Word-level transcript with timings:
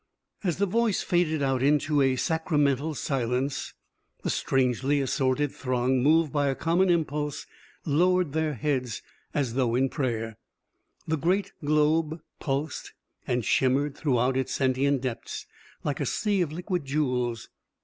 As 0.43 0.57
the 0.57 0.65
Voice 0.65 1.03
faded 1.03 1.43
out 1.43 1.61
into 1.61 2.01
a 2.01 2.15
sacramental 2.15 2.95
silence, 2.95 3.75
the 4.23 4.31
strangely 4.31 4.99
assorted 4.99 5.51
throng, 5.51 6.01
moved 6.01 6.33
by 6.33 6.47
a 6.47 6.55
common 6.55 6.89
impulse, 6.89 7.45
lowered 7.85 8.33
their 8.33 8.55
heads 8.55 9.03
as 9.35 9.53
though 9.53 9.75
in 9.75 9.89
prayer. 9.89 10.37
The 11.07 11.17
great 11.19 11.51
globe 11.63 12.19
pulsed 12.39 12.93
and 13.27 13.45
shimmered 13.45 13.95
throughout 13.95 14.37
its 14.37 14.53
sentient 14.53 15.01
depths 15.03 15.45
like 15.83 15.99
a 15.99 16.07
sea 16.07 16.41
of 16.41 16.51
liquid 16.51 16.83
jewels. 16.83 17.49